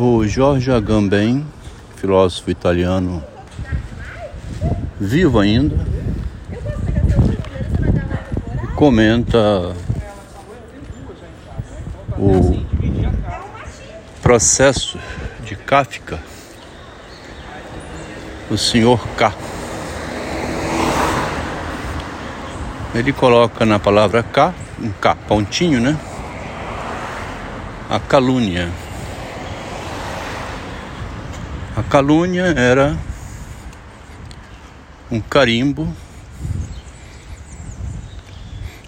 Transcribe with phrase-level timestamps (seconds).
[0.00, 1.44] O Jorge Agamben,
[1.96, 3.20] filósofo italiano,
[5.00, 5.76] vivo ainda,
[8.76, 9.74] comenta
[12.16, 12.62] o
[14.22, 15.00] processo
[15.44, 16.20] de Kafka,
[18.48, 19.34] o senhor K.
[22.94, 25.98] Ele coloca na palavra K, um K pontinho, né?
[27.90, 28.68] A calúnia.
[31.78, 32.98] A calúnia era
[35.08, 35.88] um carimbo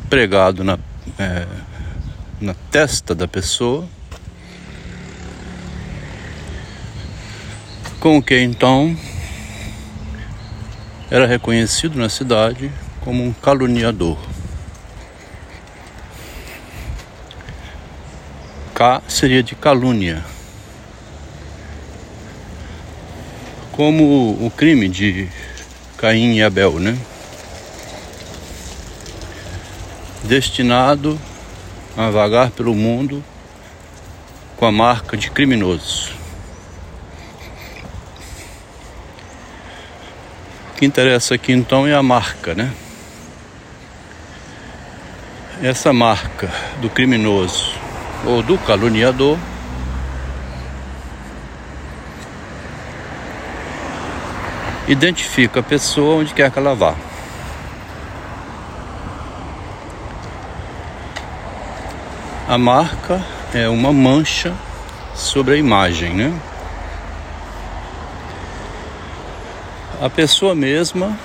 [0.08, 0.76] pregado na,
[1.16, 1.46] é,
[2.40, 3.88] na testa da pessoa,
[8.00, 8.98] com que então
[11.08, 12.72] era reconhecido na cidade
[13.02, 14.18] como um caluniador.
[18.74, 20.39] K seria de calúnia.
[23.80, 25.26] Como o crime de
[25.96, 26.98] Caim e Abel, né?
[30.24, 31.18] Destinado
[31.96, 33.24] a vagar pelo mundo
[34.58, 36.12] com a marca de criminoso.
[40.72, 42.70] O que interessa aqui então é a marca, né?
[45.62, 47.72] Essa marca do criminoso
[48.26, 49.38] ou do caluniador
[54.90, 56.94] identifica a pessoa onde quer que ela vá.
[62.48, 63.24] A marca
[63.54, 64.52] é uma mancha
[65.14, 66.36] sobre a imagem, né?
[70.02, 71.16] A pessoa mesma,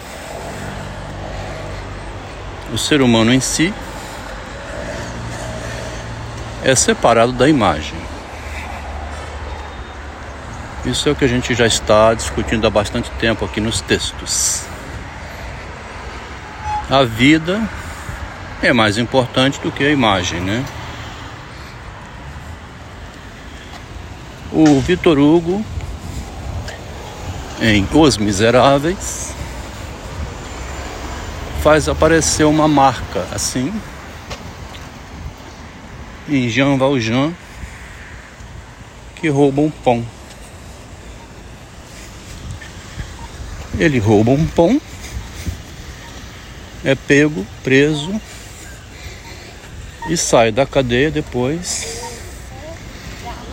[2.72, 3.74] o ser humano em si,
[6.64, 8.15] é separado da imagem.
[10.86, 14.64] Isso é o que a gente já está discutindo há bastante tempo aqui nos textos.
[16.88, 17.68] A vida
[18.62, 20.64] é mais importante do que a imagem, né?
[24.52, 25.66] O Vitor Hugo,
[27.60, 29.34] em Os Miseráveis,
[31.64, 33.74] faz aparecer uma marca assim,
[36.30, 37.34] em Jean Valjean,
[39.16, 40.15] que rouba um pão.
[43.78, 44.82] Ele rouba um pão,
[46.84, 48.22] é pego, preso
[50.10, 52.00] e sai da cadeia depois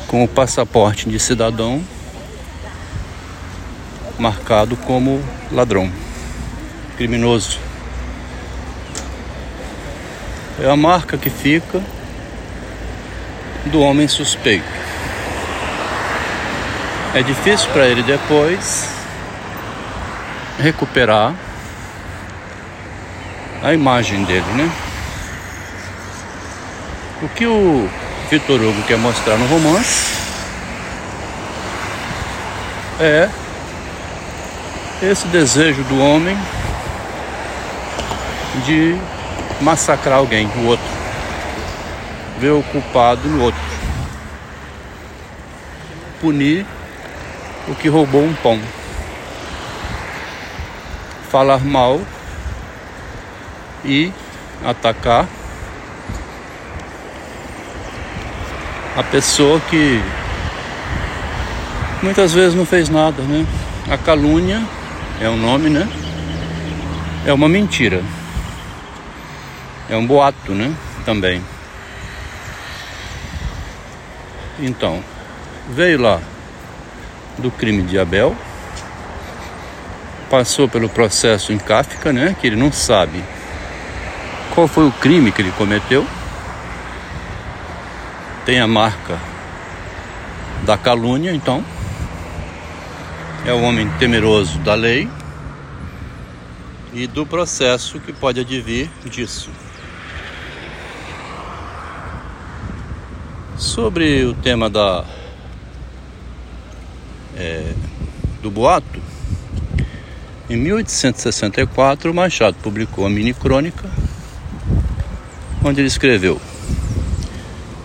[0.07, 1.83] com o passaporte de cidadão
[4.19, 5.91] marcado como ladrão,
[6.97, 7.59] criminoso.
[10.61, 11.83] É a marca que fica
[13.67, 14.65] do homem suspeito.
[17.15, 18.92] É difícil para ele depois
[20.59, 21.35] recuperar
[23.63, 24.71] a imagem dele, né?
[27.23, 27.89] O que o
[28.31, 30.13] Vitor Hugo quer mostrar no romance
[33.01, 33.29] é
[35.03, 36.37] esse desejo do homem
[38.67, 38.97] de
[39.61, 40.87] massacrar alguém, o outro,
[42.39, 43.61] ver o culpado no outro,
[46.21, 46.67] punir
[47.69, 48.61] o que roubou um pão
[51.33, 51.99] falar mal
[53.83, 54.13] e
[54.63, 55.27] atacar
[58.95, 59.99] a pessoa que
[62.03, 63.47] muitas vezes não fez nada, né?
[63.91, 64.63] A calúnia
[65.23, 65.89] é o nome, né?
[67.25, 68.05] É uma mentira.
[69.89, 70.77] É um boato, né?
[71.07, 71.43] Também.
[74.61, 75.03] Então,
[75.71, 76.21] veio lá
[77.39, 78.37] do crime de Abel
[80.33, 82.35] passou pelo processo em Kafka, né?
[82.41, 83.23] Que ele não sabe
[84.55, 86.07] qual foi o crime que ele cometeu.
[88.47, 89.21] Tem a marca
[90.65, 91.63] da calúnia, então.
[93.45, 95.07] É o homem temeroso da lei
[96.95, 99.51] e do processo que pode advir disso.
[103.59, 105.05] Sobre o tema da
[107.37, 107.75] é,
[108.41, 109.12] do boato,
[110.53, 113.91] em 1864, Machado publicou a mini crônica,
[115.65, 116.41] onde ele escreveu: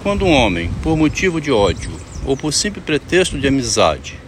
[0.03, 1.91] Quando um homem, por motivo de ódio
[2.25, 4.19] ou por simples pretexto de amizade,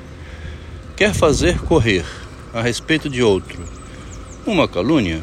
[0.95, 2.06] quer fazer correr
[2.53, 3.59] a respeito de outro
[4.45, 5.21] uma calúnia,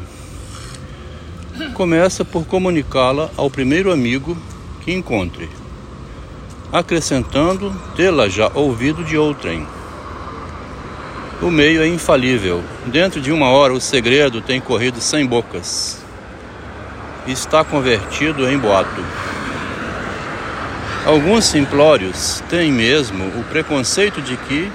[1.73, 4.37] começa por comunicá-la ao primeiro amigo
[4.85, 5.49] que encontre,
[6.71, 9.65] acrescentando tê-la já ouvido de outrem.
[11.39, 12.63] O meio é infalível.
[12.87, 16.03] Dentro de uma hora o segredo tem corrido sem bocas.
[17.27, 19.03] Está convertido em boato.
[21.05, 24.71] Alguns simplórios têm mesmo o preconceito de que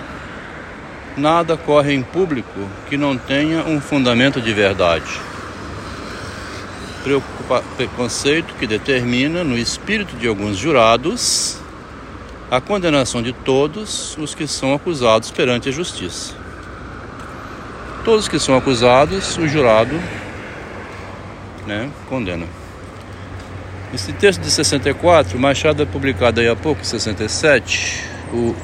[1.17, 5.20] nada corre em público que não tenha um fundamento de verdade.
[7.03, 11.59] Preocupa preconceito que determina, no espírito de alguns jurados,
[12.49, 16.42] a condenação de todos os que são acusados perante a justiça.
[18.04, 20.00] Todos que são acusados, o jurado
[21.66, 22.46] né, condena.
[23.94, 28.56] Esse texto de 64, Machado é publicado aí há pouco, 67, o,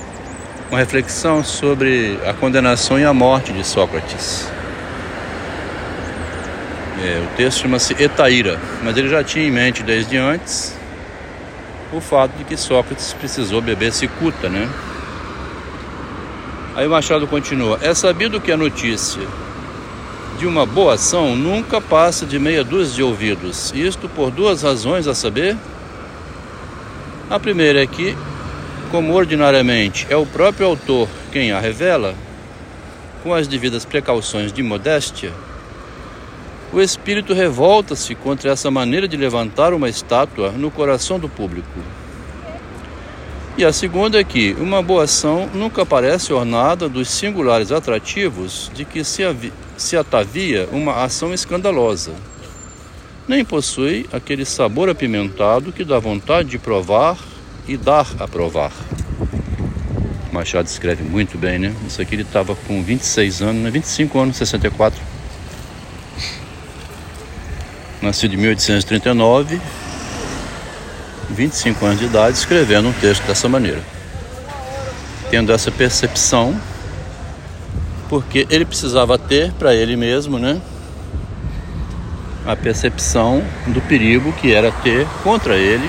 [0.70, 4.50] uma reflexão sobre a condenação e a morte de Sócrates.
[7.00, 10.76] É, o texto chama-se Etaíra, mas ele já tinha em mente desde antes
[11.93, 14.69] o fato de que Sócrates precisou beber cicuta, né?
[16.79, 19.23] Aí o Machado continua: É sabido que a notícia
[20.39, 25.09] de uma boa ação nunca passa de meia dúzia de ouvidos, isto por duas razões
[25.09, 25.57] a saber.
[27.29, 28.17] A primeira é que,
[28.93, 32.15] como ordinariamente é o próprio autor quem a revela,
[33.25, 35.33] com as devidas precauções de modéstia,
[36.73, 41.81] o espírito revolta-se contra essa maneira de levantar uma estátua no coração do público.
[43.59, 48.85] E a segunda é que uma boa ação nunca parece ornada dos singulares atrativos de
[48.85, 49.25] que se,
[49.77, 52.13] se atavia uma ação escandalosa.
[53.27, 57.19] Nem possui aquele sabor apimentado que dá vontade de provar
[57.67, 58.71] e dar a provar.
[60.31, 61.75] Machado escreve muito bem, né?
[61.85, 64.23] Isso aqui ele estava com 26 anos, 25 né?
[64.23, 65.01] anos, 64.
[68.01, 69.61] Nascido em 1839
[71.38, 73.81] 25 anos de idade, escrevendo um texto dessa maneira.
[75.31, 76.61] Tendo essa percepção,
[78.08, 80.61] porque ele precisava ter para ele mesmo, né?
[82.44, 85.88] A percepção do perigo que era ter contra ele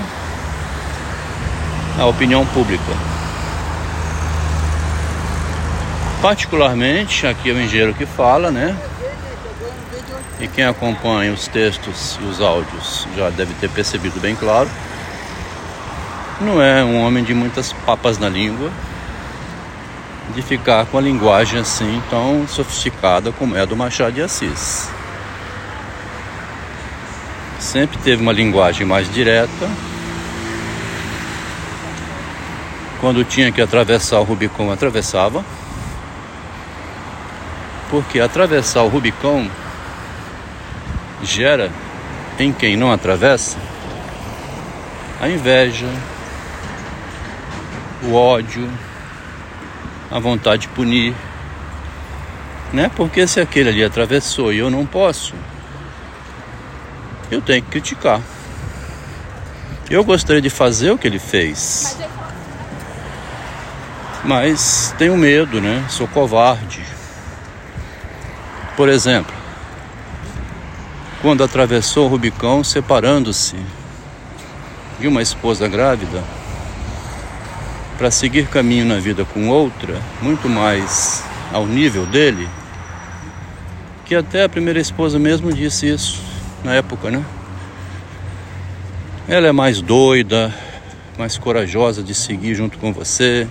[1.97, 2.83] a opinião pública.
[6.21, 8.77] Particularmente, aqui é o engenheiro que fala, né?
[10.39, 14.69] E quem acompanha os textos e os áudios já deve ter percebido bem claro
[16.41, 18.71] não é um homem de muitas papas na língua,
[20.33, 24.89] de ficar com a linguagem assim tão sofisticada como é a do Machado de Assis.
[27.59, 29.69] Sempre teve uma linguagem mais direta.
[33.01, 35.43] Quando tinha que atravessar o Rubicão, atravessava.
[37.89, 39.49] Porque atravessar o Rubicão
[41.21, 41.69] gera
[42.37, 43.57] em quem não atravessa
[45.19, 45.87] a inveja,
[48.03, 48.69] o ódio,
[50.09, 51.13] a vontade de punir.
[52.71, 52.89] Né?
[52.95, 55.33] Porque se aquele ali atravessou e eu não posso,
[57.31, 58.21] eu tenho que criticar.
[59.89, 61.97] Eu gostaria de fazer o que ele fez.
[64.23, 65.85] Mas tenho medo, né?
[65.89, 66.83] Sou covarde.
[68.75, 69.33] Por exemplo,
[71.21, 73.55] quando atravessou o Rubicão separando-se
[74.99, 76.23] de uma esposa grávida,
[77.99, 82.47] para seguir caminho na vida com outra, muito mais ao nível dele,
[84.05, 86.21] que até a primeira esposa mesmo disse isso
[86.63, 87.21] na época, né?
[89.27, 90.55] Ela é mais doida,
[91.17, 93.45] mais corajosa de seguir junto com você.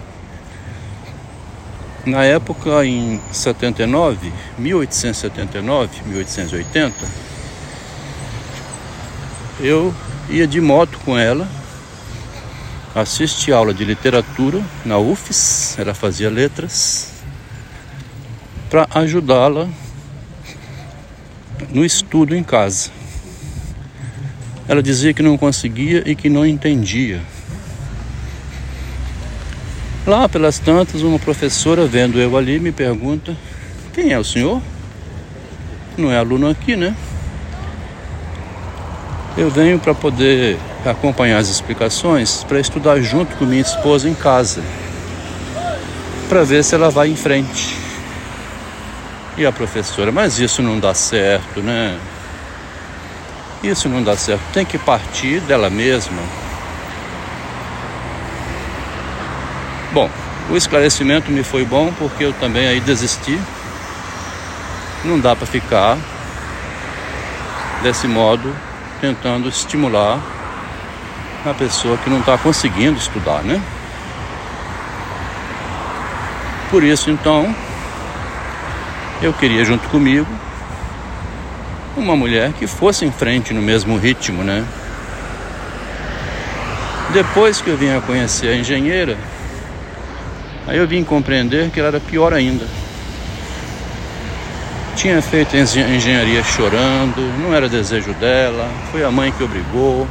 [2.06, 6.94] Na época, em 79, 1879, 1880,
[9.60, 9.94] eu
[10.30, 11.46] ia de moto com ela
[13.00, 17.12] assiste aula de literatura na UFES, ela fazia letras,
[18.68, 19.68] para ajudá-la
[21.70, 22.90] no estudo em casa.
[24.66, 27.22] Ela dizia que não conseguia e que não entendia.
[30.06, 33.36] Lá pelas tantas, uma professora, vendo eu ali, me pergunta:
[33.94, 34.62] Quem é o senhor?
[35.96, 36.94] Não é aluno aqui, né?
[39.36, 40.58] Eu venho para poder
[40.90, 44.62] acompanhar as explicações, para estudar junto com minha esposa em casa,
[46.28, 47.76] para ver se ela vai em frente.
[49.36, 51.98] E a professora, mas isso não dá certo, né?
[53.62, 56.22] Isso não dá certo, tem que partir dela mesma.
[59.92, 60.10] Bom,
[60.50, 63.38] o esclarecimento me foi bom porque eu também aí desisti.
[65.04, 65.96] Não dá para ficar
[67.82, 68.54] desse modo
[69.00, 70.37] tentando estimular
[71.44, 73.60] a pessoa que não está conseguindo estudar, né?
[76.70, 77.54] Por isso, então,
[79.22, 80.28] eu queria junto comigo
[81.96, 84.64] uma mulher que fosse em frente no mesmo ritmo, né?
[87.12, 89.16] Depois que eu vim a conhecer a engenheira,
[90.66, 92.66] aí eu vim compreender que ela era pior ainda.
[94.94, 100.06] Tinha feito engenharia chorando, não era desejo dela, foi a mãe que obrigou.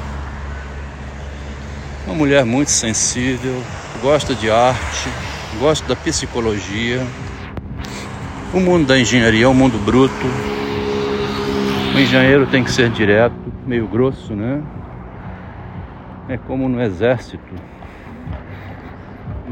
[2.07, 3.61] Uma mulher muito sensível,
[4.01, 5.09] gosta de arte,
[5.59, 7.05] gosta da psicologia.
[8.53, 10.25] O mundo da engenharia é um mundo bruto.
[11.93, 13.35] O engenheiro tem que ser direto,
[13.65, 14.63] meio grosso, né?
[16.29, 17.53] É como no exército.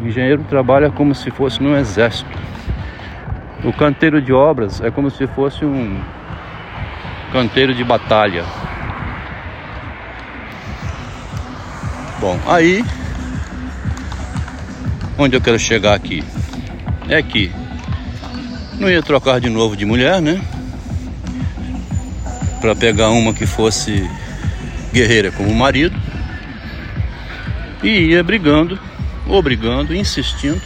[0.02, 2.40] O engenheiro trabalha como se fosse no exército.
[3.66, 6.00] O canteiro de obras é como se fosse um
[7.34, 8.46] canteiro de batalha.
[12.26, 12.84] Bom, aí
[15.16, 16.24] onde eu quero chegar aqui
[17.08, 17.52] é que
[18.80, 20.42] não ia trocar de novo de mulher, né?
[22.60, 24.10] Para pegar uma que fosse
[24.92, 25.96] guerreira como marido
[27.84, 28.80] e ia brigando,
[29.28, 30.60] obrigando, insistindo.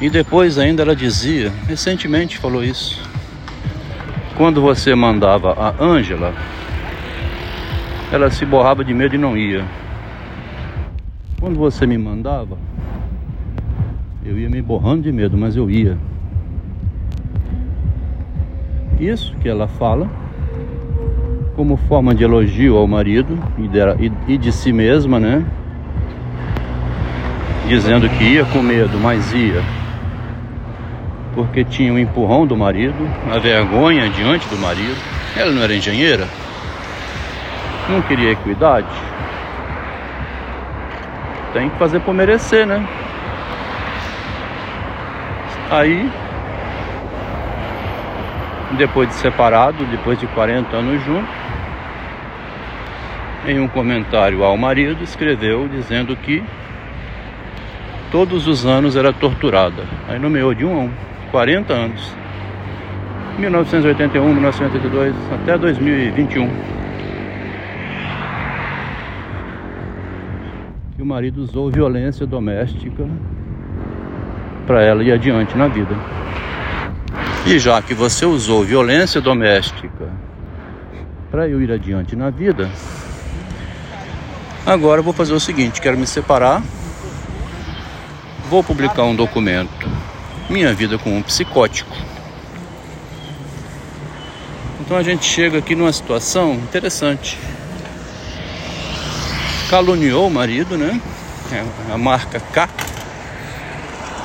[0.00, 3.02] E depois ainda ela dizia, recentemente falou isso.
[4.36, 6.32] Quando você mandava a Ângela,
[8.12, 9.64] ela se borrava de medo e não ia.
[11.40, 12.58] Quando você me mandava,
[14.24, 15.96] eu ia me borrando de medo, mas eu ia.
[19.00, 20.08] Isso que ela fala
[21.56, 23.36] como forma de elogio ao marido
[24.28, 25.44] e de, si mesma, né?
[27.66, 29.62] Dizendo que ia com medo, mas ia.
[31.34, 32.94] Porque tinha o um empurrão do marido,
[33.34, 34.96] a vergonha diante do marido.
[35.34, 36.28] Ela não era engenheira,
[37.88, 38.88] não queria equidade.
[41.52, 42.86] Tem que fazer por merecer, né?
[45.70, 46.10] Aí
[48.76, 51.34] depois de separado, depois de 40 anos juntos,
[53.46, 56.42] em um comentário ao marido, escreveu dizendo que
[58.10, 59.84] todos os anos era torturada.
[60.08, 60.90] Aí nomeou de um a um,
[61.30, 62.14] 40 anos.
[63.38, 66.50] 1981, 1982, até 2021.
[71.02, 73.04] O marido usou violência doméstica
[74.68, 75.96] para ela ir adiante na vida.
[77.44, 80.08] E já que você usou violência doméstica
[81.28, 82.70] para eu ir adiante na vida,
[84.64, 86.62] agora eu vou fazer o seguinte: quero me separar,
[88.48, 89.88] vou publicar um documento,
[90.48, 91.96] minha vida com um psicótico.
[94.80, 97.36] Então a gente chega aqui numa situação interessante.
[99.72, 101.00] Caluniou o marido, né?
[101.50, 101.64] É
[101.94, 102.68] a marca K.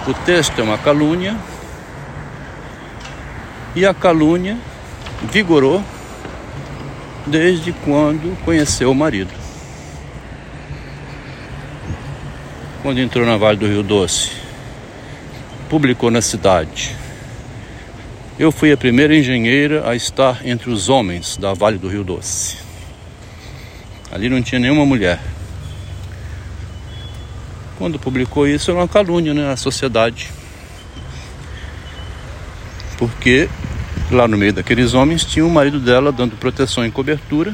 [0.05, 1.37] O texto é uma calúnia
[3.73, 4.57] e a calúnia
[5.31, 5.81] vigorou
[7.25, 9.31] desde quando conheceu o marido.
[12.81, 14.31] Quando entrou na Vale do Rio Doce,
[15.69, 16.93] publicou na cidade.
[18.37, 22.57] Eu fui a primeira engenheira a estar entre os homens da Vale do Rio Doce.
[24.11, 25.36] Ali não tinha nenhuma mulher.
[27.77, 30.29] Quando publicou isso, era uma calúnia né, na sociedade.
[32.97, 33.47] Porque
[34.09, 37.53] Lá no meio daqueles homens tinha o marido dela dando proteção e cobertura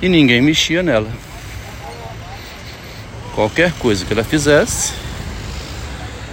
[0.00, 1.10] e ninguém mexia nela.
[3.34, 4.94] Qualquer coisa que ela fizesse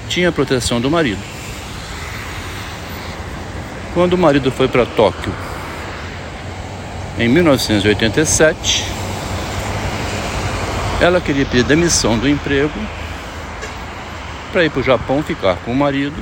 [0.08, 1.22] tinha proteção do marido.
[3.94, 5.34] Quando o marido foi para Tóquio
[7.18, 8.86] em 1987,
[11.02, 12.74] ela queria pedir demissão do emprego
[14.52, 16.22] para ir para o Japão ficar com o marido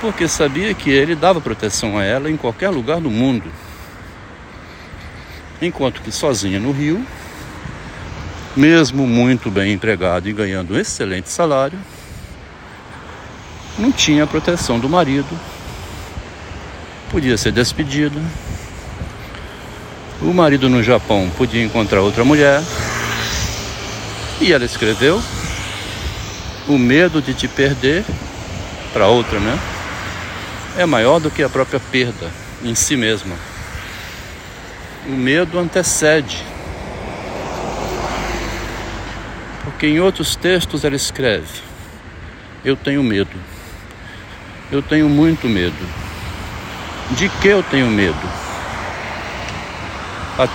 [0.00, 3.50] porque sabia que ele dava proteção a ela em qualquer lugar do mundo.
[5.60, 7.04] Enquanto que sozinha no Rio,
[8.56, 11.78] mesmo muito bem empregado e ganhando um excelente salário,
[13.76, 15.28] não tinha a proteção do marido,
[17.10, 18.20] podia ser despedida.
[20.20, 22.62] O marido no Japão podia encontrar outra mulher.
[24.40, 25.22] E ela escreveu:
[26.66, 28.04] O medo de te perder
[28.92, 29.58] para outra, né?
[30.78, 32.30] é maior do que a própria perda
[32.62, 33.34] em si mesma.
[35.08, 36.40] O medo antecede.
[39.64, 41.62] Porque em outros textos ela escreve:
[42.64, 43.36] Eu tenho medo.
[44.70, 45.88] Eu tenho muito medo.
[47.10, 48.47] De que eu tenho medo?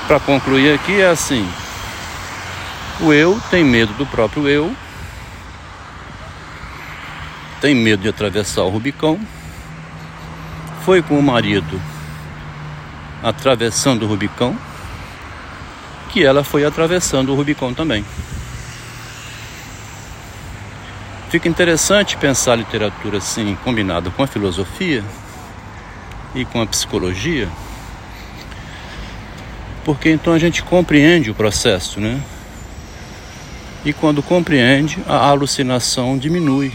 [0.08, 1.46] Para concluir aqui é assim:
[3.02, 4.74] o eu tem medo do próprio eu
[7.60, 9.20] tem medo de atravessar o Rubicão.
[10.84, 11.82] Foi com o marido
[13.22, 14.58] atravessando o Rubicão,
[16.12, 18.06] que ela foi atravessando o Rubicão também.
[21.30, 25.04] Fica interessante pensar a literatura assim, combinada com a filosofia
[26.36, 27.50] e com a psicologia,
[29.84, 32.22] porque então a gente compreende o processo, né?
[33.86, 36.72] E quando compreende, a alucinação diminui.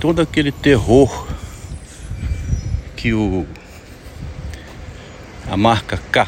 [0.00, 1.26] Todo aquele terror
[2.96, 3.46] que o
[5.50, 6.26] a marca K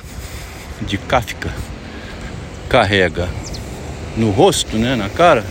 [0.82, 1.52] de Kafka
[2.68, 3.28] carrega
[4.16, 5.44] no rosto, né, na cara,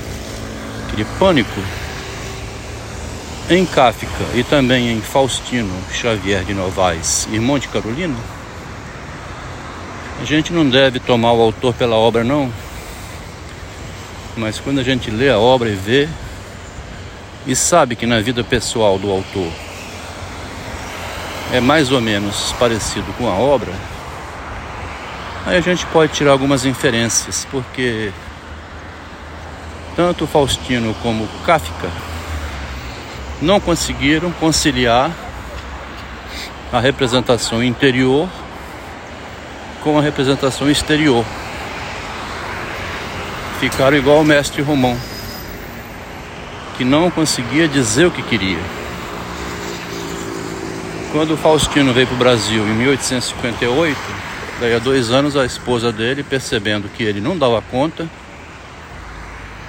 [0.88, 1.62] aquele pânico.
[3.50, 8.15] Em Kafka e também em Faustino Xavier de Novaes e Monte Carolina,
[10.21, 12.51] a gente não deve tomar o autor pela obra, não.
[14.36, 16.09] Mas quando a gente lê a obra e vê,
[17.45, 19.51] e sabe que na vida pessoal do autor
[21.53, 23.71] é mais ou menos parecido com a obra,
[25.45, 28.12] aí a gente pode tirar algumas inferências, porque
[29.95, 31.89] tanto Faustino como Kafka
[33.41, 35.12] não conseguiram conciliar
[36.71, 38.27] a representação interior
[39.88, 41.24] com a representação exterior.
[43.62, 44.98] Ficaram igual o mestre Romão,
[46.75, 48.60] que não conseguia dizer o que queria.
[51.13, 53.98] Quando Faustino veio para o Brasil em 1858,
[54.60, 58.10] daí a dois anos a esposa dele, percebendo que ele não dava conta,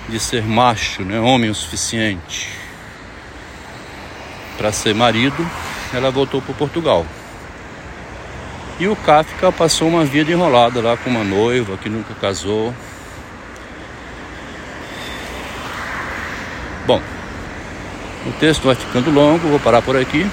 [0.08, 2.48] de ser macho, né, homem o suficiente
[4.56, 5.48] para ser marido,
[5.94, 7.06] ela voltou para Portugal.
[8.80, 12.72] E o Kafka passou uma vida enrolada lá com uma noiva que nunca casou.
[16.86, 17.02] Bom,
[18.26, 20.26] o texto vai ficando longo, vou parar por aqui.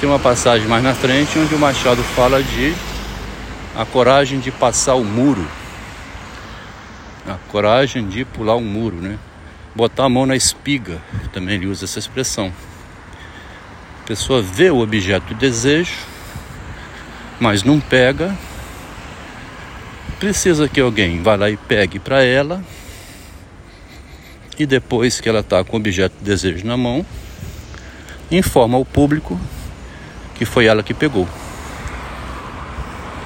[0.00, 2.74] Tem uma passagem mais na frente onde o Machado fala de
[3.74, 5.46] a coragem de passar o muro
[7.26, 9.18] a coragem de pular um muro, né?
[9.74, 11.00] Botar a mão na espiga,
[11.32, 12.52] também ele usa essa expressão.
[14.02, 15.94] A pessoa vê o objeto do desejo,
[17.42, 18.38] mas não pega.
[20.20, 22.62] Precisa que alguém vá lá e pegue para ela.
[24.56, 27.04] E depois que ela está com o objeto do desejo na mão,
[28.30, 29.40] informa ao público
[30.36, 31.26] que foi ela que pegou.